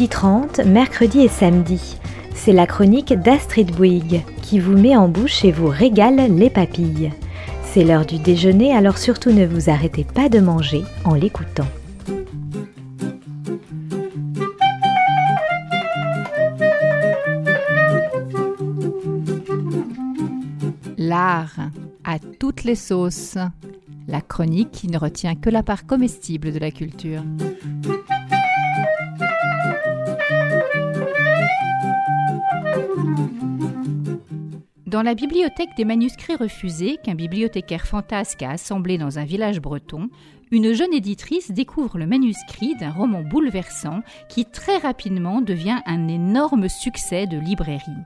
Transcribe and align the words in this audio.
midi 0.00 0.08
30, 0.08 0.60
mercredi 0.60 1.20
et 1.20 1.28
samedi. 1.28 1.98
C'est 2.34 2.54
la 2.54 2.66
chronique 2.66 3.12
d'Astrid 3.12 3.70
Bouygues 3.76 4.22
qui 4.40 4.58
vous 4.58 4.72
met 4.72 4.96
en 4.96 5.08
bouche 5.08 5.44
et 5.44 5.52
vous 5.52 5.68
régale 5.68 6.34
les 6.34 6.48
papilles. 6.48 7.12
C'est 7.64 7.84
l'heure 7.84 8.06
du 8.06 8.18
déjeuner, 8.18 8.74
alors 8.74 8.96
surtout 8.96 9.30
ne 9.30 9.44
vous 9.44 9.68
arrêtez 9.68 10.04
pas 10.04 10.30
de 10.30 10.40
manger 10.40 10.84
en 11.04 11.12
l'écoutant. 11.12 11.66
L'art 20.96 21.58
à 22.04 22.18
toutes 22.38 22.64
les 22.64 22.74
sauces. 22.74 23.36
La 24.08 24.22
chronique 24.22 24.70
qui 24.70 24.88
ne 24.88 24.96
retient 24.96 25.34
que 25.34 25.50
la 25.50 25.62
part 25.62 25.84
comestible 25.84 26.52
de 26.52 26.58
la 26.58 26.70
culture. 26.70 27.22
Dans 34.90 35.02
la 35.02 35.14
bibliothèque 35.14 35.76
des 35.76 35.84
manuscrits 35.84 36.34
refusés 36.34 36.98
qu'un 37.04 37.14
bibliothécaire 37.14 37.86
fantasque 37.86 38.42
a 38.42 38.50
assemblé 38.50 38.98
dans 38.98 39.20
un 39.20 39.24
village 39.24 39.60
breton, 39.60 40.10
une 40.50 40.72
jeune 40.72 40.92
éditrice 40.92 41.52
découvre 41.52 41.96
le 41.96 42.08
manuscrit 42.08 42.74
d'un 42.74 42.90
roman 42.90 43.22
bouleversant 43.22 44.00
qui 44.28 44.46
très 44.46 44.78
rapidement 44.78 45.42
devient 45.42 45.78
un 45.86 46.08
énorme 46.08 46.68
succès 46.68 47.28
de 47.28 47.38
librairie. 47.38 48.02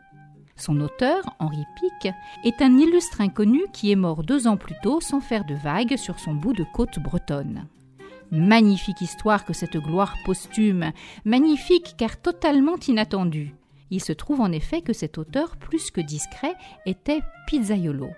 Son 0.56 0.78
auteur, 0.82 1.24
Henri 1.38 1.64
Pic, 1.80 2.12
est 2.44 2.60
un 2.60 2.76
illustre 2.76 3.22
inconnu 3.22 3.62
qui 3.72 3.90
est 3.90 3.96
mort 3.96 4.22
deux 4.22 4.46
ans 4.46 4.58
plus 4.58 4.76
tôt 4.82 5.00
sans 5.00 5.20
faire 5.20 5.46
de 5.46 5.54
vagues 5.54 5.96
sur 5.96 6.18
son 6.18 6.34
bout 6.34 6.52
de 6.52 6.66
côte 6.74 6.98
bretonne. 6.98 7.66
Magnifique 8.30 9.00
histoire 9.00 9.46
que 9.46 9.54
cette 9.54 9.78
gloire 9.78 10.16
posthume, 10.26 10.92
magnifique 11.24 11.94
car 11.96 12.20
totalement 12.20 12.76
inattendue. 12.86 13.54
Il 13.94 14.02
se 14.02 14.12
trouve 14.12 14.40
en 14.40 14.50
effet 14.50 14.82
que 14.82 14.92
cet 14.92 15.18
auteur, 15.18 15.56
plus 15.56 15.92
que 15.92 16.00
discret, 16.00 16.56
était 16.84 17.20
pizzaiolo. 17.46 18.08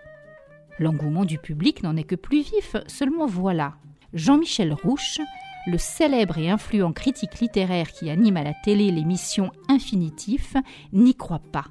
L'engouement 0.79 1.27
du 1.27 1.37
public 1.37 1.83
n'en 1.83 1.97
est 1.97 2.05
que 2.05 2.15
plus 2.15 2.41
vif, 2.41 2.77
seulement 2.87 3.27
voilà. 3.27 3.75
Jean-Michel 4.15 4.73
Rouche, 4.73 5.21
le 5.67 5.77
célèbre 5.77 6.39
et 6.39 6.49
influent 6.49 6.95
critique 6.95 7.41
littéraire 7.41 7.93
qui 7.93 8.09
anime 8.09 8.39
à 8.39 8.43
la 8.43 8.55
télé 8.55 8.91
l'émission 8.91 9.53
Infinitif, 9.69 10.57
n'y 10.95 11.15
croit 11.15 11.43
pas. 11.53 11.67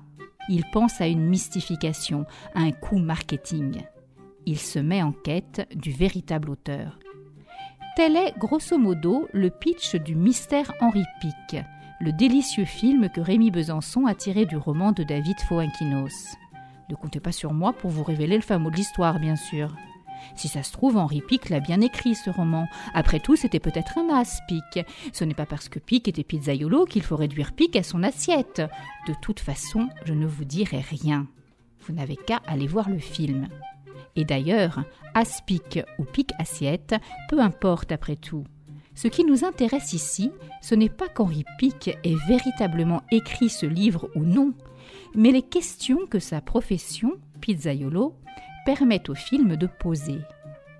Il 0.49 0.65
pense 0.71 1.01
à 1.01 1.07
une 1.07 1.25
mystification, 1.27 2.27
à 2.53 2.59
un 2.59 2.73
coup 2.73 2.99
marketing. 2.99 3.81
Il 4.45 4.59
se 4.59 4.77
met 4.77 5.01
en 5.01 5.13
quête 5.13 5.67
du 5.73 5.89
véritable 5.89 6.51
auteur. 6.51 6.99
Tel 7.95 8.15
est 8.17 8.37
grosso 8.37 8.77
modo 8.77 9.27
le 9.33 9.49
pitch 9.49 9.95
du 9.95 10.15
Mystère 10.15 10.71
Henri 10.79 11.05
Pic, 11.21 11.59
le 12.05 12.11
délicieux 12.11 12.65
film 12.65 13.09
que 13.09 13.19
Rémi 13.19 13.49
Besançon 13.49 14.05
a 14.05 14.13
tiré 14.13 14.45
du 14.45 14.57
roman 14.57 14.91
de 14.91 15.01
David 15.01 15.39
Foenkinos. 15.39 16.37
Ne 16.87 16.93
comptez 16.93 17.19
pas 17.19 17.31
sur 17.31 17.51
moi 17.51 17.73
pour 17.73 17.89
vous 17.89 18.03
révéler 18.03 18.35
le 18.35 18.43
fameux 18.43 18.69
de 18.69 18.75
l'histoire, 18.75 19.19
bien 19.19 19.35
sûr. 19.35 19.75
Si 20.35 20.47
ça 20.47 20.61
se 20.61 20.71
trouve, 20.71 20.97
Henri 20.97 21.21
Pic 21.27 21.49
l'a 21.49 21.59
bien 21.59 21.81
écrit, 21.81 22.13
ce 22.13 22.29
roman. 22.29 22.67
Après 22.93 23.19
tout, 23.19 23.35
c'était 23.35 23.59
peut-être 23.59 23.97
un 23.97 24.15
as, 24.15 24.39
Pic. 24.47 24.85
Ce 25.13 25.23
n'est 25.23 25.33
pas 25.33 25.47
parce 25.47 25.67
que 25.67 25.79
Pic 25.79 26.07
était 26.07 26.23
pizzaiolo 26.23 26.85
qu'il 26.85 27.01
faut 27.01 27.15
réduire 27.15 27.53
Pic 27.53 27.75
à 27.75 27.81
son 27.81 28.03
assiette. 28.03 28.61
De 29.07 29.15
toute 29.23 29.39
façon, 29.39 29.89
je 30.05 30.13
ne 30.13 30.27
vous 30.27 30.45
dirai 30.45 30.81
rien. 30.81 31.25
Vous 31.87 31.93
n'avez 31.93 32.17
qu'à 32.17 32.39
aller 32.45 32.67
voir 32.67 32.87
le 32.87 32.99
film. 32.99 33.47
Et 34.15 34.25
d'ailleurs, 34.25 34.83
as-pic 35.15 35.79
ou 35.97 36.03
pic 36.03 36.33
assiette, 36.37 36.93
peu 37.29 37.39
importe 37.39 37.91
après 37.91 38.15
tout. 38.15 38.45
Ce 38.95 39.09
qui 39.09 39.25
nous 39.25 39.43
intéresse 39.43 39.91
ici, 39.91 40.31
ce 40.61 40.73
n'est 40.73 40.89
pas 40.89 41.09
qu'Henri 41.09 41.43
Pic 41.57 41.89
ait 42.03 42.15
véritablement 42.27 43.03
écrit 43.11 43.49
ce 43.49 43.65
livre 43.65 44.09
ou 44.15 44.23
non, 44.23 44.53
mais 45.13 45.31
les 45.31 45.41
questions 45.41 46.05
que 46.09 46.19
sa 46.19 46.39
profession, 46.39 47.13
pizzaiolo, 47.41 48.15
permet 48.65 49.09
au 49.09 49.15
film 49.15 49.57
de 49.57 49.67
poser. 49.67 50.19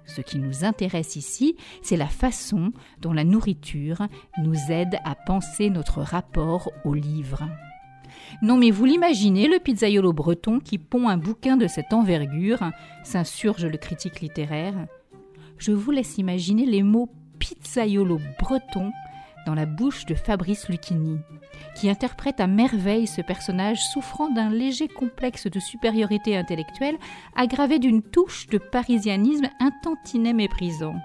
Ce 0.05 0.21
qui 0.21 0.39
nous 0.39 0.63
intéresse 0.63 1.17
ici, 1.17 1.57
c'est 1.81 1.97
la 1.97 2.07
façon 2.07 2.71
dont 3.01 3.11
la 3.11 3.23
nourriture 3.23 4.07
nous 4.37 4.55
aide 4.69 4.97
à 5.03 5.15
penser 5.15 5.69
notre 5.69 6.01
rapport 6.01 6.71
au 6.85 6.93
livre. 6.93 7.43
Non 8.41 8.55
mais 8.55 8.71
vous 8.71 8.85
l'imaginez, 8.85 9.47
le 9.47 9.59
pizzaiolo 9.59 10.13
breton 10.13 10.59
qui 10.59 10.77
pond 10.77 11.09
un 11.09 11.17
bouquin 11.17 11.57
de 11.57 11.67
cette 11.67 11.91
envergure, 11.91 12.61
s'insurge 13.03 13.65
le 13.65 13.77
critique 13.77 14.21
littéraire. 14.21 14.87
Je 15.57 15.71
vous 15.71 15.91
laisse 15.91 16.17
imaginer 16.17 16.65
les 16.65 16.83
mots 16.83 17.09
pizzaiolo 17.40 18.19
breton 18.40 18.91
dans 19.46 19.56
la 19.56 19.66
bouche 19.66 20.06
de 20.06 20.16
Fabrice 20.16 20.69
Lucchini, 20.69 21.19
qui 21.75 21.90
interprète 21.90 22.40
à 22.40 22.47
merveille 22.47 23.07
ce 23.07 23.22
personnage 23.22 23.79
souffrant 23.79 24.29
d'un 24.29 24.50
léger 24.50 24.88
complexe 24.88 25.47
de 25.47 25.59
supériorité 25.59 26.35
intellectuelle 26.35 26.97
aggravé 27.35 27.79
d'une 27.79 28.01
touche 28.01 28.47
de 28.47 28.57
parisianisme 28.57 29.50
un 29.59 29.72
méprisant. 30.34 30.96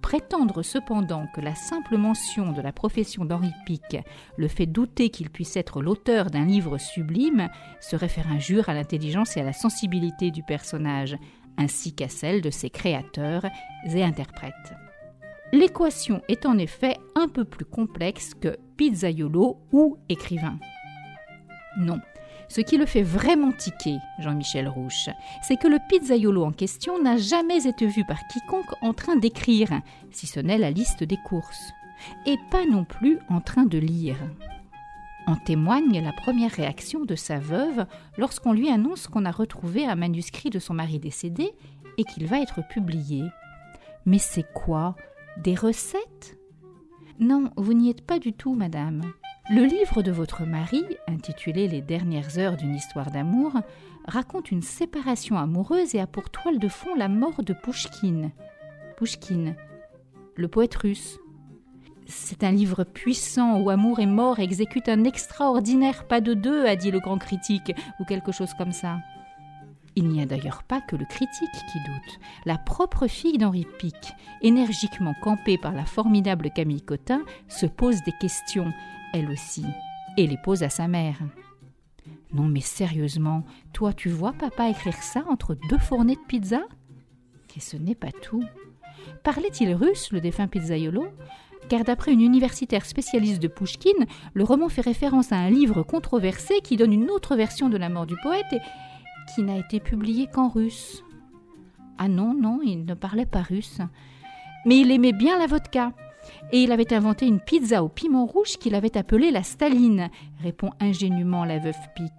Prétendre 0.00 0.62
cependant 0.62 1.26
que 1.34 1.40
la 1.40 1.54
simple 1.54 1.96
mention 1.96 2.52
de 2.52 2.60
la 2.60 2.72
profession 2.72 3.24
d'Henri 3.24 3.52
Pic 3.64 3.96
le 4.36 4.48
fait 4.48 4.66
douter 4.66 5.10
qu'il 5.10 5.30
puisse 5.30 5.56
être 5.56 5.80
l'auteur 5.80 6.30
d'un 6.30 6.44
livre 6.44 6.78
sublime 6.78 7.48
serait 7.80 8.08
faire 8.08 8.30
injure 8.30 8.68
à 8.68 8.74
l'intelligence 8.74 9.36
et 9.36 9.40
à 9.40 9.44
la 9.44 9.52
sensibilité 9.52 10.30
du 10.30 10.42
personnage, 10.42 11.16
ainsi 11.56 11.94
qu'à 11.94 12.08
celle 12.08 12.40
de 12.40 12.50
ses 12.50 12.70
créateurs 12.70 13.46
et 13.84 14.02
interprètes. 14.02 14.74
L'équation 15.52 16.22
est 16.28 16.46
en 16.46 16.56
effet 16.56 16.96
un 17.14 17.28
peu 17.28 17.44
plus 17.44 17.66
complexe 17.66 18.32
que 18.32 18.56
pizzaiolo 18.78 19.58
ou 19.70 19.98
écrivain. 20.08 20.58
Non, 21.76 22.00
ce 22.48 22.60
qui 22.60 22.78
le 22.78 22.86
fait 22.86 23.02
vraiment 23.02 23.52
tiquer, 23.52 23.96
Jean-Michel 24.18 24.68
Rouche, 24.68 25.08
c'est 25.42 25.56
que 25.56 25.68
le 25.68 25.78
pizzaiolo 25.88 26.44
en 26.44 26.52
question 26.52 27.02
n'a 27.02 27.16
jamais 27.16 27.66
été 27.66 27.86
vu 27.86 28.04
par 28.04 28.26
quiconque 28.28 28.72
en 28.82 28.92
train 28.92 29.16
d'écrire, 29.16 29.80
si 30.10 30.26
ce 30.26 30.40
n'est 30.40 30.58
la 30.58 30.70
liste 30.70 31.04
des 31.04 31.18
courses, 31.24 31.72
et 32.26 32.36
pas 32.50 32.64
non 32.64 32.84
plus 32.84 33.18
en 33.28 33.40
train 33.40 33.64
de 33.64 33.78
lire. 33.78 34.18
En 35.26 35.36
témoigne 35.36 36.02
la 36.02 36.12
première 36.12 36.50
réaction 36.50 37.04
de 37.04 37.14
sa 37.14 37.38
veuve 37.38 37.86
lorsqu'on 38.18 38.52
lui 38.52 38.68
annonce 38.68 39.06
qu'on 39.06 39.24
a 39.24 39.30
retrouvé 39.30 39.86
un 39.86 39.94
manuscrit 39.94 40.50
de 40.50 40.58
son 40.58 40.74
mari 40.74 40.98
décédé 40.98 41.52
et 41.96 42.04
qu'il 42.04 42.26
va 42.26 42.40
être 42.40 42.66
publié. 42.68 43.24
Mais 44.04 44.18
c'est 44.18 44.46
quoi 44.52 44.96
des 45.38 45.54
recettes? 45.54 46.38
Non, 47.18 47.50
vous 47.56 47.74
n'y 47.74 47.90
êtes 47.90 48.04
pas 48.04 48.18
du 48.18 48.32
tout, 48.32 48.54
madame. 48.54 49.02
Le 49.50 49.64
livre 49.64 50.02
de 50.02 50.12
votre 50.12 50.44
mari, 50.44 50.84
intitulé 51.08 51.68
Les 51.68 51.82
dernières 51.82 52.38
heures 52.38 52.56
d'une 52.56 52.74
histoire 52.74 53.10
d'amour, 53.10 53.52
raconte 54.06 54.50
une 54.50 54.62
séparation 54.62 55.36
amoureuse 55.36 55.94
et 55.94 56.00
a 56.00 56.06
pour 56.06 56.30
toile 56.30 56.58
de 56.58 56.68
fond 56.68 56.94
la 56.94 57.08
mort 57.08 57.42
de 57.42 57.52
Pouchkine. 57.52 58.30
Pouchkine, 58.96 59.56
le 60.36 60.48
poète 60.48 60.76
russe. 60.76 61.18
C'est 62.06 62.44
un 62.44 62.52
livre 62.52 62.84
puissant 62.84 63.60
où 63.60 63.70
amour 63.70 64.00
et 64.00 64.06
mort 64.06 64.38
exécutent 64.38 64.88
un 64.88 65.04
extraordinaire 65.04 66.06
pas 66.06 66.20
de 66.20 66.34
deux, 66.34 66.64
a 66.66 66.76
dit 66.76 66.90
le 66.90 67.00
grand 67.00 67.18
critique, 67.18 67.72
ou 68.00 68.04
quelque 68.04 68.32
chose 68.32 68.52
comme 68.58 68.72
ça. 68.72 68.98
Il 69.94 70.08
n'y 70.08 70.22
a 70.22 70.26
d'ailleurs 70.26 70.62
pas 70.62 70.80
que 70.80 70.96
le 70.96 71.04
critique 71.04 71.50
qui 71.52 71.78
doute. 71.86 72.18
La 72.46 72.56
propre 72.56 73.06
fille 73.06 73.36
d'Henri 73.36 73.66
Pic, 73.78 74.14
énergiquement 74.40 75.14
campée 75.22 75.58
par 75.58 75.72
la 75.72 75.84
formidable 75.84 76.50
Camille 76.50 76.82
Cotin, 76.82 77.22
se 77.48 77.66
pose 77.66 78.02
des 78.02 78.14
questions, 78.20 78.72
elle 79.12 79.30
aussi, 79.30 79.66
et 80.16 80.26
les 80.26 80.38
pose 80.38 80.62
à 80.62 80.70
sa 80.70 80.88
mère. 80.88 81.18
Non 82.32 82.48
mais 82.48 82.60
sérieusement, 82.60 83.44
toi 83.74 83.92
tu 83.92 84.08
vois 84.08 84.32
papa 84.32 84.70
écrire 84.70 85.02
ça 85.02 85.24
entre 85.28 85.56
deux 85.68 85.78
fournées 85.78 86.16
de 86.16 86.26
pizza? 86.26 86.62
Et 87.54 87.60
ce 87.60 87.76
n'est 87.76 87.94
pas 87.94 88.12
tout. 88.12 88.44
Parlait-il 89.22 89.74
russe, 89.74 90.10
le 90.10 90.20
défunt 90.20 90.48
pizzaiolo? 90.48 91.04
Car 91.68 91.84
d'après 91.84 92.12
une 92.12 92.22
universitaire 92.22 92.86
spécialiste 92.86 93.40
de 93.40 93.48
Pouchkine, 93.48 94.06
le 94.34 94.44
roman 94.44 94.68
fait 94.68 94.80
référence 94.80 95.32
à 95.32 95.36
un 95.36 95.50
livre 95.50 95.82
controversé 95.82 96.60
qui 96.62 96.76
donne 96.76 96.92
une 96.92 97.10
autre 97.10 97.36
version 97.36 97.68
de 97.68 97.76
la 97.76 97.88
mort 97.88 98.06
du 98.06 98.16
poète 98.22 98.52
et, 98.52 98.58
qui 99.34 99.42
n'a 99.42 99.56
été 99.56 99.80
publié 99.80 100.26
qu'en 100.26 100.48
russe. 100.48 101.02
Ah 101.98 102.08
non, 102.08 102.34
non, 102.34 102.60
il 102.64 102.84
ne 102.84 102.94
parlait 102.94 103.26
pas 103.26 103.42
russe. 103.42 103.80
Mais 104.66 104.80
il 104.80 104.90
aimait 104.90 105.12
bien 105.12 105.38
la 105.38 105.46
vodka. 105.46 105.92
Et 106.52 106.62
il 106.62 106.72
avait 106.72 106.92
inventé 106.92 107.26
une 107.26 107.40
pizza 107.40 107.82
au 107.82 107.88
piment 107.88 108.26
rouge 108.26 108.56
qu'il 108.58 108.74
avait 108.74 108.96
appelée 108.96 109.30
la 109.30 109.42
Staline, 109.42 110.08
répond 110.40 110.70
ingénument 110.80 111.44
la 111.44 111.58
veuve 111.58 111.74
Pic. 111.96 112.12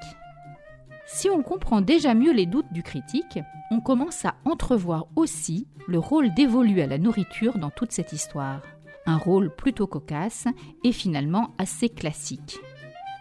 Si 1.05 1.29
on 1.29 1.41
comprend 1.41 1.81
déjà 1.81 2.13
mieux 2.13 2.33
les 2.33 2.45
doutes 2.45 2.71
du 2.71 2.83
critique, 2.83 3.39
on 3.71 3.79
commence 3.79 4.25
à 4.25 4.35
entrevoir 4.45 5.06
aussi 5.15 5.67
le 5.88 5.99
rôle 5.99 6.33
dévolu 6.33 6.81
à 6.81 6.88
la 6.88 6.97
nourriture 6.97 7.57
dans 7.57 7.69
toute 7.69 7.91
cette 7.91 8.13
histoire. 8.13 8.61
Un 9.06 9.17
rôle 9.17 9.53
plutôt 9.53 9.88
cocasse 9.88 10.47
et 10.83 10.91
finalement 10.91 11.51
assez 11.57 11.89
classique. 11.89 12.59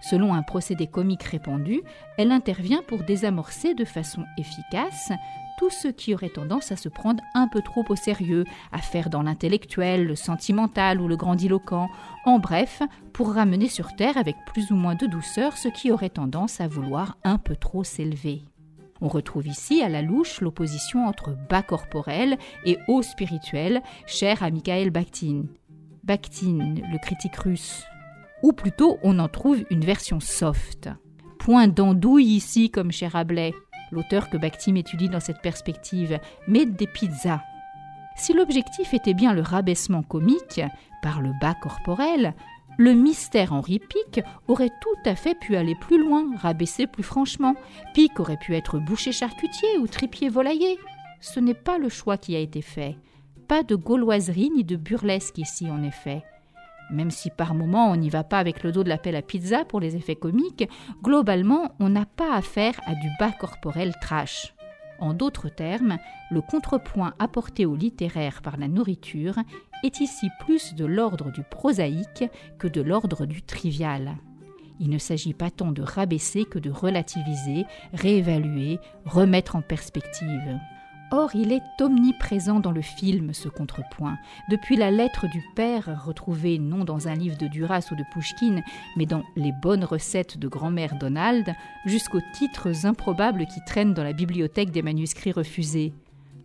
Selon 0.02 0.34
un 0.34 0.42
procédé 0.42 0.86
comique 0.88 1.22
répandu, 1.22 1.80
elle 2.18 2.32
intervient 2.32 2.82
pour 2.86 3.04
désamorcer 3.04 3.74
de 3.74 3.84
façon 3.84 4.24
efficace 4.36 5.12
tous 5.58 5.70
ceux 5.70 5.92
qui 5.92 6.12
auraient 6.12 6.28
tendance 6.28 6.72
à 6.72 6.76
se 6.76 6.88
prendre 6.88 7.22
un 7.34 7.46
peu 7.46 7.62
trop 7.62 7.84
au 7.88 7.94
sérieux, 7.94 8.44
à 8.72 8.78
faire 8.78 9.10
dans 9.10 9.22
l'intellectuel, 9.22 10.04
le 10.04 10.16
sentimental 10.16 11.00
ou 11.00 11.06
le 11.06 11.16
grandiloquent, 11.16 11.88
en 12.24 12.38
bref, 12.40 12.82
pour 13.12 13.32
ramener 13.32 13.68
sur 13.68 13.94
terre 13.94 14.16
avec 14.16 14.34
plus 14.46 14.72
ou 14.72 14.74
moins 14.74 14.96
de 14.96 15.06
douceur 15.06 15.56
ceux 15.56 15.70
qui 15.70 15.92
auraient 15.92 16.10
tendance 16.10 16.60
à 16.60 16.66
vouloir 16.66 17.16
un 17.22 17.38
peu 17.38 17.54
trop 17.54 17.84
s'élever. 17.84 18.42
On 19.00 19.08
retrouve 19.08 19.46
ici 19.46 19.82
à 19.82 19.88
la 19.88 20.02
louche 20.02 20.40
l'opposition 20.40 21.06
entre 21.06 21.36
bas 21.48 21.62
corporel 21.62 22.38
et 22.64 22.78
haut 22.88 23.02
spirituel, 23.02 23.82
cher 24.06 24.42
à 24.42 24.50
Mikhail 24.50 24.90
Bakhtin. 24.90 25.44
Bakhtin, 26.02 26.74
le 26.90 26.98
critique 26.98 27.36
russe. 27.36 27.84
Ou 28.42 28.52
plutôt, 28.52 28.98
on 29.02 29.18
en 29.18 29.28
trouve 29.28 29.64
une 29.70 29.84
version 29.84 30.20
soft. 30.20 30.88
Point 31.38 31.68
d'andouille 31.68 32.26
ici 32.26 32.70
comme 32.70 32.92
cher 32.92 33.12
Rabelais, 33.12 33.54
l'auteur 33.90 34.30
que 34.30 34.36
Bakhtin 34.36 34.74
étudie 34.74 35.08
dans 35.08 35.20
cette 35.20 35.42
perspective, 35.42 36.18
mais 36.48 36.66
des 36.66 36.86
pizzas. 36.86 37.40
Si 38.16 38.32
l'objectif 38.32 38.94
était 38.94 39.14
bien 39.14 39.32
le 39.32 39.42
rabaissement 39.42 40.02
comique, 40.02 40.60
par 41.02 41.20
le 41.20 41.32
bas 41.40 41.54
corporel, 41.54 42.34
le 42.78 42.94
mystère 42.94 43.52
Henri 43.52 43.78
Pic 43.78 44.24
aurait 44.48 44.70
tout 44.80 45.10
à 45.10 45.14
fait 45.14 45.34
pu 45.38 45.56
aller 45.56 45.74
plus 45.74 45.98
loin, 45.98 46.24
rabaisser 46.36 46.86
plus 46.86 47.02
franchement. 47.02 47.54
Pic 47.94 48.18
aurait 48.18 48.38
pu 48.38 48.54
être 48.54 48.78
boucher 48.78 49.12
charcutier 49.12 49.78
ou 49.78 49.86
tripier 49.86 50.28
volailler. 50.28 50.78
Ce 51.20 51.38
n'est 51.38 51.54
pas 51.54 51.78
le 51.78 51.88
choix 51.88 52.16
qui 52.16 52.34
a 52.34 52.38
été 52.38 52.62
fait. 52.62 52.96
Pas 53.46 53.62
de 53.62 53.76
gauloiserie 53.76 54.50
ni 54.50 54.64
de 54.64 54.76
burlesque 54.76 55.38
ici, 55.38 55.70
en 55.70 55.82
effet. 55.82 56.22
Même 56.92 57.10
si 57.10 57.30
par 57.30 57.54
moments 57.54 57.90
on 57.90 57.96
n'y 57.96 58.10
va 58.10 58.22
pas 58.22 58.38
avec 58.38 58.62
le 58.62 58.70
dos 58.70 58.84
de 58.84 58.88
la 58.88 58.98
pelle 58.98 59.16
à 59.16 59.22
pizza 59.22 59.64
pour 59.64 59.80
les 59.80 59.96
effets 59.96 60.14
comiques, 60.14 60.68
globalement 61.02 61.74
on 61.80 61.88
n'a 61.88 62.04
pas 62.04 62.34
affaire 62.36 62.78
à 62.86 62.94
du 62.94 63.08
bas 63.18 63.32
corporel 63.32 63.94
trash. 64.00 64.54
En 65.00 65.14
d'autres 65.14 65.48
termes, 65.48 65.96
le 66.30 66.42
contrepoint 66.42 67.14
apporté 67.18 67.66
au 67.66 67.74
littéraire 67.74 68.40
par 68.42 68.56
la 68.56 68.68
nourriture 68.68 69.36
est 69.82 70.00
ici 70.00 70.28
plus 70.38 70.74
de 70.74 70.84
l'ordre 70.84 71.32
du 71.32 71.42
prosaïque 71.42 72.24
que 72.58 72.68
de 72.68 72.80
l'ordre 72.80 73.26
du 73.26 73.42
trivial. 73.42 74.16
Il 74.78 74.90
ne 74.90 74.98
s'agit 74.98 75.34
pas 75.34 75.50
tant 75.50 75.72
de 75.72 75.82
rabaisser 75.82 76.44
que 76.44 76.58
de 76.58 76.70
relativiser, 76.70 77.64
réévaluer, 77.92 78.78
remettre 79.04 79.56
en 79.56 79.62
perspective. 79.62 80.58
Or, 81.14 81.34
il 81.34 81.52
est 81.52 81.60
omniprésent 81.82 82.58
dans 82.58 82.70
le 82.72 82.80
film, 82.80 83.34
ce 83.34 83.50
contrepoint, 83.50 84.16
depuis 84.48 84.76
la 84.76 84.90
lettre 84.90 85.26
du 85.28 85.44
père, 85.54 86.02
retrouvée 86.06 86.58
non 86.58 86.84
dans 86.84 87.06
un 87.06 87.14
livre 87.14 87.36
de 87.36 87.48
Duras 87.48 87.86
ou 87.92 87.96
de 87.96 88.04
Pushkin, 88.14 88.62
mais 88.96 89.04
dans 89.04 89.22
Les 89.36 89.52
bonnes 89.52 89.84
recettes 89.84 90.38
de 90.38 90.48
grand-mère 90.48 90.96
Donald, 90.98 91.52
jusqu'aux 91.84 92.22
titres 92.32 92.86
improbables 92.86 93.44
qui 93.44 93.60
traînent 93.66 93.92
dans 93.92 94.04
la 94.04 94.14
bibliothèque 94.14 94.70
des 94.70 94.80
manuscrits 94.80 95.32
refusés. 95.32 95.92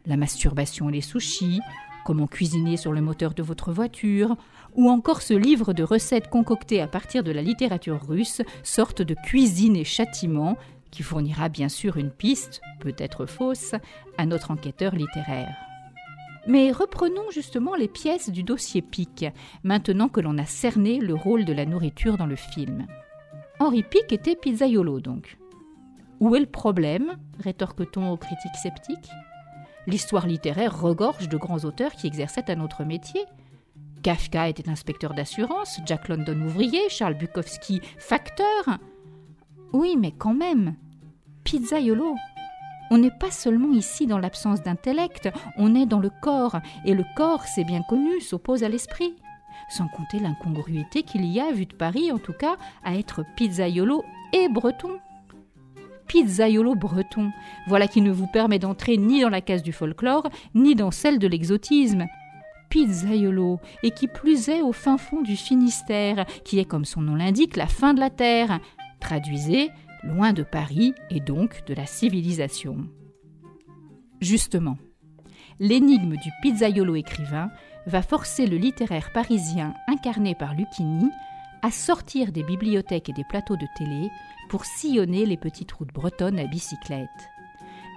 La 0.05 0.17
masturbation 0.17 0.89
et 0.89 0.93
les 0.93 1.01
sushis, 1.01 1.61
comment 2.05 2.27
cuisiner 2.27 2.75
sur 2.75 2.91
le 2.91 2.99
moteur 2.99 3.33
de 3.33 3.43
votre 3.43 3.71
voiture, 3.71 4.35
ou 4.75 4.89
encore 4.89 5.21
ce 5.21 5.33
livre 5.33 5.71
de 5.71 5.83
recettes 5.83 6.29
concoctées 6.29 6.81
à 6.81 6.87
partir 6.87 7.23
de 7.23 7.31
la 7.31 7.41
littérature 7.41 8.05
russe, 8.05 8.41
sorte 8.63 9.01
de 9.01 9.13
cuisine 9.13 9.77
et 9.77 9.85
châtiment, 9.85 10.57
qui 10.91 11.03
fournira 11.03 11.49
bien 11.49 11.69
sûr 11.69 11.97
une 11.97 12.11
piste, 12.11 12.61
peut-être 12.79 13.25
fausse, 13.25 13.75
à 14.17 14.25
notre 14.25 14.51
enquêteur 14.51 14.95
littéraire. 14.95 15.55
Mais 16.47 16.71
reprenons 16.71 17.29
justement 17.31 17.75
les 17.75 17.89
pièces 17.89 18.29
du 18.29 18.41
dossier 18.41 18.81
Pic, 18.81 19.25
maintenant 19.63 20.07
que 20.07 20.21
l'on 20.21 20.37
a 20.37 20.45
cerné 20.45 20.99
le 20.99 21.13
rôle 21.13 21.43
de 21.43 21.51
la 21.51 21.65
nourriture 21.65 22.17
dans 22.17 22.25
le 22.25 22.37
film. 22.37 22.87
Henri 23.59 23.83
Pic 23.83 24.13
était 24.13 24.35
pizzaiolo 24.35 25.01
donc. 25.01 25.37
Où 26.19 26.35
est 26.35 26.39
le 26.39 26.45
problème? 26.45 27.17
rétorque-t-on 27.39 28.09
aux 28.11 28.17
critiques 28.17 28.55
sceptiques. 28.61 29.09
L'histoire 29.87 30.25
littéraire 30.25 30.79
regorge 30.79 31.29
de 31.29 31.37
grands 31.37 31.63
auteurs 31.65 31.93
qui 31.93 32.07
exerçaient 32.07 32.49
un 32.49 32.61
autre 32.61 32.83
métier. 32.83 33.21
Kafka 34.03 34.47
était 34.47 34.69
inspecteur 34.69 35.13
d'assurance, 35.13 35.79
Jack 35.85 36.07
London 36.07 36.41
ouvrier, 36.41 36.89
Charles 36.89 37.15
Bukowski 37.15 37.81
facteur. 37.97 38.79
Oui, 39.73 39.95
mais 39.97 40.11
quand 40.11 40.33
même, 40.33 40.75
pizzaiolo. 41.43 42.15
On 42.89 42.97
n'est 42.97 43.11
pas 43.11 43.31
seulement 43.31 43.73
ici 43.73 44.07
dans 44.07 44.17
l'absence 44.17 44.61
d'intellect, 44.61 45.29
on 45.57 45.75
est 45.75 45.85
dans 45.85 45.99
le 45.99 46.09
corps, 46.21 46.57
et 46.85 46.93
le 46.93 47.03
corps, 47.15 47.43
c'est 47.43 47.65
bien 47.65 47.81
connu, 47.83 48.21
s'oppose 48.21 48.63
à 48.63 48.69
l'esprit. 48.69 49.15
Sans 49.69 49.87
compter 49.89 50.19
l'incongruité 50.19 51.03
qu'il 51.03 51.25
y 51.25 51.41
a, 51.41 51.51
vu 51.51 51.65
de 51.65 51.73
Paris 51.73 52.11
en 52.11 52.17
tout 52.17 52.33
cas, 52.33 52.55
à 52.85 52.95
être 52.95 53.25
pizzaiolo 53.35 54.05
et 54.31 54.47
breton. 54.47 54.99
Pizzaiolo 56.07 56.75
breton, 56.75 57.33
voilà 57.67 57.87
qui 57.87 57.99
ne 57.99 58.11
vous 58.11 58.27
permet 58.27 58.59
d'entrer 58.59 58.95
ni 58.95 59.19
dans 59.19 59.29
la 59.29 59.41
case 59.41 59.63
du 59.63 59.73
folklore, 59.73 60.29
ni 60.55 60.73
dans 60.73 60.91
celle 60.91 61.19
de 61.19 61.27
l'exotisme. 61.27 62.05
Pizzaiolo, 62.69 63.59
et 63.83 63.91
qui 63.91 64.07
plus 64.07 64.47
est 64.47 64.61
au 64.61 64.71
fin 64.71 64.97
fond 64.97 65.21
du 65.21 65.35
Finistère, 65.35 66.25
qui 66.45 66.59
est, 66.59 66.65
comme 66.65 66.85
son 66.85 67.01
nom 67.01 67.15
l'indique, 67.15 67.57
la 67.57 67.67
fin 67.67 67.93
de 67.93 67.99
la 67.99 68.09
terre, 68.09 68.59
Traduisez 69.07 69.71
loin 70.03 70.33
de 70.33 70.43
Paris 70.43 70.93
et 71.09 71.21
donc 71.21 71.63
de 71.65 71.73
la 71.73 71.85
civilisation. 71.85 72.89
Justement, 74.19 74.77
l'énigme 75.61 76.17
du 76.17 76.29
pizzaiolo 76.41 76.93
écrivain 76.95 77.49
va 77.85 78.01
forcer 78.01 78.47
le 78.47 78.57
littéraire 78.57 79.13
parisien 79.13 79.73
incarné 79.87 80.35
par 80.35 80.55
Lucchini 80.55 81.09
à 81.61 81.71
sortir 81.71 82.33
des 82.33 82.43
bibliothèques 82.43 83.07
et 83.07 83.13
des 83.13 83.23
plateaux 83.23 83.55
de 83.55 83.65
télé 83.77 84.09
pour 84.49 84.65
sillonner 84.65 85.25
les 85.25 85.37
petites 85.37 85.71
routes 85.71 85.93
bretonnes 85.93 86.37
à 86.37 86.45
bicyclette. 86.45 87.07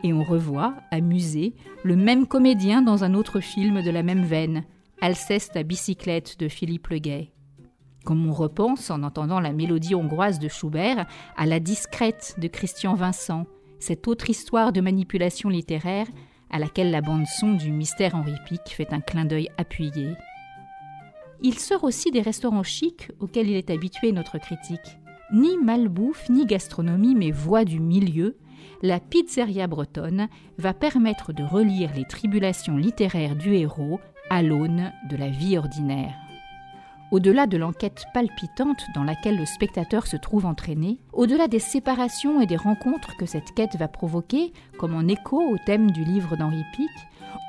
Et 0.04 0.12
on 0.12 0.22
revoit, 0.22 0.76
amusé, 0.92 1.56
le 1.82 1.96
même 1.96 2.28
comédien 2.28 2.82
dans 2.82 3.02
un 3.02 3.14
autre 3.14 3.40
film 3.40 3.82
de 3.82 3.90
la 3.90 4.04
même 4.04 4.22
veine, 4.22 4.62
Alceste 5.00 5.56
à 5.56 5.64
bicyclette 5.64 6.38
de 6.38 6.46
Philippe 6.46 6.86
Leguet 6.86 7.32
comme 8.04 8.26
on 8.26 8.32
repense, 8.32 8.90
en 8.90 9.02
entendant 9.02 9.40
la 9.40 9.52
mélodie 9.52 9.94
hongroise 9.94 10.38
de 10.38 10.48
Schubert, 10.48 11.06
à 11.36 11.46
la 11.46 11.60
discrète 11.60 12.34
de 12.38 12.48
Christian 12.48 12.94
Vincent, 12.94 13.46
cette 13.78 14.08
autre 14.08 14.30
histoire 14.30 14.72
de 14.72 14.80
manipulation 14.80 15.48
littéraire 15.48 16.06
à 16.50 16.58
laquelle 16.58 16.90
la 16.90 17.00
bande-son 17.00 17.54
du 17.54 17.70
mystère 17.70 18.14
Henri 18.14 18.34
Pic 18.46 18.60
fait 18.66 18.92
un 18.92 19.00
clin 19.00 19.24
d'œil 19.24 19.48
appuyé. 19.56 20.14
Il 21.42 21.58
sort 21.58 21.84
aussi 21.84 22.10
des 22.10 22.20
restaurants 22.20 22.62
chics 22.62 23.10
auxquels 23.20 23.48
il 23.48 23.56
est 23.56 23.70
habitué 23.70 24.12
notre 24.12 24.38
critique. 24.38 24.98
Ni 25.32 25.56
malbouffe, 25.56 26.28
ni 26.28 26.44
gastronomie, 26.44 27.14
mais 27.14 27.30
voix 27.30 27.64
du 27.64 27.80
milieu, 27.80 28.36
la 28.82 29.00
pizzeria 29.00 29.66
bretonne 29.66 30.28
va 30.58 30.74
permettre 30.74 31.32
de 31.32 31.44
relire 31.44 31.92
les 31.94 32.04
tribulations 32.04 32.76
littéraires 32.76 33.36
du 33.36 33.54
héros 33.54 34.00
à 34.28 34.42
l'aune 34.42 34.92
de 35.08 35.16
la 35.16 35.28
vie 35.28 35.56
ordinaire. 35.56 36.14
Au-delà 37.10 37.48
de 37.48 37.56
l'enquête 37.56 38.04
palpitante 38.14 38.84
dans 38.94 39.02
laquelle 39.02 39.36
le 39.36 39.44
spectateur 39.44 40.06
se 40.06 40.16
trouve 40.16 40.46
entraîné, 40.46 41.00
au-delà 41.12 41.48
des 41.48 41.58
séparations 41.58 42.40
et 42.40 42.46
des 42.46 42.56
rencontres 42.56 43.16
que 43.16 43.26
cette 43.26 43.52
quête 43.52 43.74
va 43.76 43.88
provoquer, 43.88 44.52
comme 44.78 44.94
en 44.94 45.08
écho 45.08 45.42
au 45.42 45.56
thème 45.66 45.90
du 45.90 46.04
livre 46.04 46.36
d'Henri 46.36 46.62
Pic, 46.72 46.88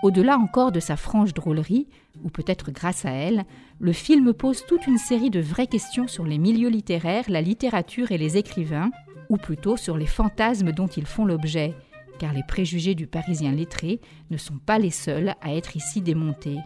au-delà 0.01 0.39
encore 0.39 0.71
de 0.71 0.79
sa 0.79 0.95
franche 0.95 1.35
drôlerie, 1.35 1.87
ou 2.23 2.29
peut-être 2.29 2.71
grâce 2.71 3.05
à 3.05 3.11
elle, 3.11 3.45
le 3.79 3.93
film 3.93 4.33
pose 4.33 4.65
toute 4.65 4.87
une 4.87 4.97
série 4.97 5.29
de 5.29 5.39
vraies 5.39 5.67
questions 5.67 6.07
sur 6.07 6.25
les 6.25 6.39
milieux 6.39 6.69
littéraires, 6.69 7.25
la 7.27 7.41
littérature 7.41 8.11
et 8.11 8.17
les 8.17 8.37
écrivains, 8.37 8.89
ou 9.29 9.37
plutôt 9.37 9.77
sur 9.77 9.95
les 9.95 10.07
fantasmes 10.07 10.71
dont 10.71 10.87
ils 10.87 11.05
font 11.05 11.25
l'objet, 11.25 11.75
car 12.17 12.33
les 12.33 12.43
préjugés 12.43 12.95
du 12.95 13.05
Parisien 13.05 13.51
lettré 13.51 14.01
ne 14.31 14.37
sont 14.37 14.57
pas 14.57 14.79
les 14.79 14.89
seuls 14.89 15.35
à 15.39 15.53
être 15.53 15.77
ici 15.77 16.01
démontés. 16.01 16.57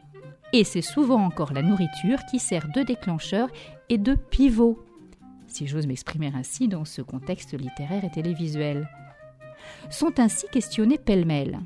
Et 0.58 0.64
c'est 0.64 0.82
souvent 0.82 1.22
encore 1.22 1.52
la 1.52 1.62
nourriture 1.62 2.20
qui 2.32 2.40
sert 2.40 2.70
de 2.70 2.82
déclencheur 2.82 3.50
et 3.90 3.98
de 3.98 4.16
pivot, 4.16 4.82
si 5.48 5.68
j'ose 5.68 5.86
m'exprimer 5.86 6.32
ainsi 6.34 6.70
dans 6.70 6.86
ce 6.86 7.02
contexte 7.02 7.60
littéraire 7.60 8.06
et 8.06 8.10
télévisuel. 8.10 8.88
Sont 9.90 10.18
ainsi 10.18 10.46
questionnés 10.54 10.98
pêle-mêle. 10.98 11.60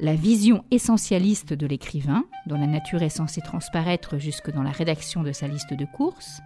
La 0.00 0.16
vision 0.16 0.64
essentialiste 0.72 1.52
de 1.52 1.64
l'écrivain, 1.64 2.24
dont 2.46 2.58
la 2.58 2.66
nature 2.66 3.04
est 3.04 3.08
censée 3.08 3.40
transparaître 3.40 4.18
jusque 4.18 4.50
dans 4.50 4.64
la 4.64 4.72
rédaction 4.72 5.22
de 5.22 5.30
sa 5.30 5.46
liste 5.46 5.72
de 5.72 5.84
courses, 5.84 6.40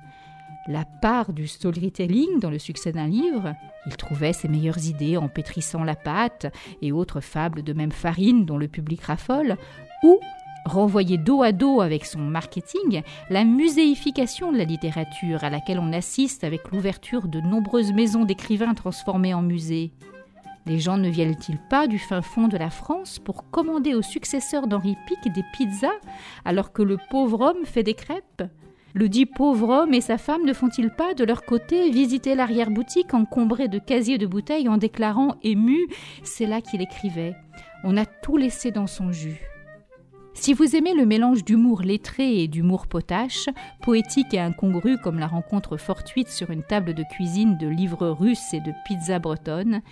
la 0.66 0.84
part 0.84 1.32
du 1.32 1.46
storytelling 1.46 2.38
dans 2.38 2.50
le 2.50 2.58
succès 2.58 2.92
d'un 2.92 3.06
livre, 3.06 3.54
il 3.86 3.96
trouvait 3.96 4.34
ses 4.34 4.48
meilleures 4.48 4.84
idées 4.84 5.16
en 5.16 5.28
pétrissant 5.28 5.84
la 5.84 5.96
pâte 5.96 6.52
et 6.82 6.92
autres 6.92 7.22
fables 7.22 7.62
de 7.62 7.72
même 7.72 7.92
farine 7.92 8.44
dont 8.44 8.58
le 8.58 8.68
public 8.68 9.00
raffole, 9.04 9.56
ou 10.02 10.20
renvoyer 10.68 11.18
dos 11.18 11.42
à 11.42 11.52
dos 11.52 11.80
avec 11.80 12.04
son 12.04 12.20
marketing 12.20 13.02
la 13.30 13.44
muséification 13.44 14.52
de 14.52 14.58
la 14.58 14.64
littérature 14.64 15.42
à 15.42 15.50
laquelle 15.50 15.80
on 15.80 15.92
assiste 15.92 16.44
avec 16.44 16.70
l'ouverture 16.70 17.26
de 17.28 17.40
nombreuses 17.40 17.92
maisons 17.92 18.24
d'écrivains 18.24 18.74
transformées 18.74 19.34
en 19.34 19.42
musées. 19.42 19.92
Les 20.66 20.78
gens 20.78 20.98
ne 20.98 21.08
viennent-ils 21.08 21.58
pas 21.70 21.86
du 21.86 21.98
fin 21.98 22.20
fond 22.20 22.46
de 22.46 22.58
la 22.58 22.70
France 22.70 23.18
pour 23.18 23.50
commander 23.50 23.94
aux 23.94 24.02
successeurs 24.02 24.66
d'Henri 24.66 24.96
Pic 25.06 25.32
des 25.32 25.44
pizzas 25.54 25.88
alors 26.44 26.72
que 26.72 26.82
le 26.82 26.98
pauvre 27.10 27.40
homme 27.40 27.64
fait 27.64 27.82
des 27.82 27.94
crêpes? 27.94 28.42
Le 28.94 29.08
dit 29.08 29.26
pauvre 29.26 29.68
homme 29.68 29.94
et 29.94 30.00
sa 30.00 30.18
femme 30.18 30.44
ne 30.44 30.52
font-ils 30.52 30.90
pas 30.90 31.14
de 31.14 31.24
leur 31.24 31.44
côté 31.44 31.90
visiter 31.90 32.34
l'arrière-boutique 32.34 33.14
encombrée 33.14 33.68
de 33.68 33.78
casiers 33.78 34.18
de 34.18 34.26
bouteilles 34.26 34.68
en 34.68 34.76
déclarant 34.76 35.36
ému 35.42 35.78
C'est 36.22 36.46
là 36.46 36.60
qu'il 36.60 36.82
écrivait. 36.82 37.36
On 37.84 37.96
a 37.96 38.06
tout 38.06 38.36
laissé 38.36 38.70
dans 38.70 38.86
son 38.86 39.12
jus. 39.12 39.40
Si 40.40 40.54
vous 40.54 40.76
aimez 40.76 40.94
le 40.94 41.04
mélange 41.04 41.44
d'humour 41.44 41.82
lettré 41.82 42.42
et 42.42 42.48
d'humour 42.48 42.86
potache, 42.86 43.48
poétique 43.82 44.32
et 44.32 44.38
incongru 44.38 44.96
comme 44.96 45.18
la 45.18 45.26
rencontre 45.26 45.76
fortuite 45.76 46.28
sur 46.28 46.50
une 46.50 46.62
table 46.62 46.94
de 46.94 47.02
cuisine 47.02 47.58
de 47.58 47.66
livres 47.66 48.08
russes 48.08 48.54
et 48.54 48.60
de 48.60 48.72
pizza 48.86 49.18
bretonne, 49.18 49.82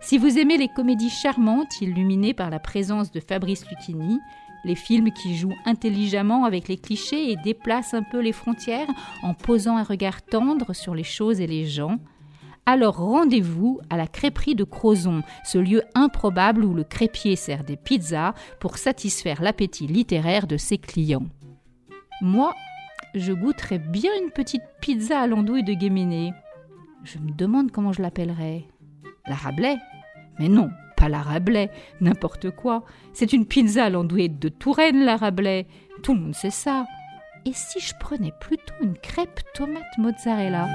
si 0.00 0.16
vous 0.16 0.38
aimez 0.38 0.58
les 0.58 0.68
comédies 0.68 1.10
charmantes 1.10 1.80
illuminées 1.80 2.34
par 2.34 2.50
la 2.50 2.60
présence 2.60 3.10
de 3.10 3.18
Fabrice 3.18 3.68
Lucchini, 3.68 4.20
les 4.64 4.76
films 4.76 5.10
qui 5.10 5.36
jouent 5.36 5.58
intelligemment 5.64 6.44
avec 6.44 6.68
les 6.68 6.78
clichés 6.78 7.32
et 7.32 7.36
déplacent 7.36 7.94
un 7.94 8.04
peu 8.04 8.20
les 8.20 8.32
frontières 8.32 8.88
en 9.24 9.34
posant 9.34 9.76
un 9.76 9.82
regard 9.82 10.22
tendre 10.22 10.72
sur 10.72 10.94
les 10.94 11.04
choses 11.04 11.40
et 11.40 11.48
les 11.48 11.66
gens, 11.66 11.98
alors 12.66 12.96
rendez-vous 12.96 13.80
à 13.90 13.96
la 13.96 14.08
crêperie 14.08 14.56
de 14.56 14.64
Crozon, 14.64 15.22
ce 15.44 15.58
lieu 15.58 15.82
improbable 15.94 16.64
où 16.64 16.74
le 16.74 16.82
crêpier 16.82 17.36
sert 17.36 17.62
des 17.62 17.76
pizzas 17.76 18.34
pour 18.58 18.76
satisfaire 18.76 19.40
l'appétit 19.40 19.86
littéraire 19.86 20.48
de 20.48 20.56
ses 20.56 20.76
clients. 20.76 21.26
Moi, 22.20 22.52
je 23.14 23.32
goûterais 23.32 23.78
bien 23.78 24.10
une 24.20 24.30
petite 24.30 24.64
pizza 24.80 25.20
à 25.20 25.26
l'andouille 25.28 25.62
de 25.62 25.74
Guéméné. 25.74 26.32
Je 27.04 27.18
me 27.18 27.30
demande 27.30 27.70
comment 27.70 27.92
je 27.92 28.02
l'appellerais. 28.02 28.64
La 29.28 29.36
Rabelais? 29.36 29.76
Mais 30.40 30.48
non, 30.48 30.68
pas 30.96 31.08
la 31.08 31.22
Rabelais, 31.22 31.70
n'importe 32.00 32.50
quoi. 32.50 32.84
C'est 33.12 33.32
une 33.32 33.46
pizza 33.46 33.84
à 33.84 33.90
l'andouille 33.90 34.28
de 34.28 34.48
Touraine, 34.48 35.04
la 35.04 35.16
Rabelais. 35.16 35.66
Tout 36.02 36.14
le 36.14 36.20
monde 36.20 36.34
sait 36.34 36.50
ça. 36.50 36.84
Et 37.48 37.52
si 37.54 37.78
je 37.78 37.94
prenais 38.00 38.32
plutôt 38.40 38.74
une 38.82 38.98
crêpe 38.98 39.40
tomate 39.54 39.84
mozzarella 39.98 40.66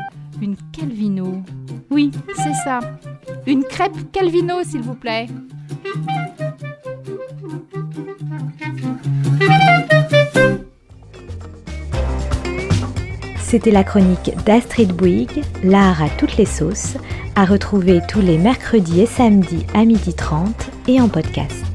Une 0.41 0.55
Calvino? 0.71 1.43
Oui, 1.89 2.11
c'est 2.33 2.53
ça. 2.63 2.79
Une 3.45 3.65
crêpe 3.65 4.09
Calvino, 4.13 4.63
s'il 4.63 4.79
vous 4.79 4.95
plaît. 4.95 5.27
C'était 13.41 13.71
la 13.71 13.83
chronique 13.83 14.31
d'Astrid 14.45 14.93
Bouygues, 14.93 15.43
l'art 15.65 16.01
à 16.01 16.07
toutes 16.07 16.37
les 16.37 16.45
sauces, 16.45 16.95
à 17.35 17.43
retrouver 17.43 17.99
tous 18.07 18.21
les 18.21 18.37
mercredis 18.37 19.01
et 19.01 19.05
samedis 19.05 19.65
à 19.73 19.83
12h30 19.83 20.47
et 20.87 21.01
en 21.01 21.09
podcast. 21.09 21.65